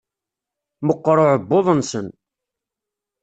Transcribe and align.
Meqqer 0.85 1.17
uɛebbuḍ-nsen. 1.23 2.07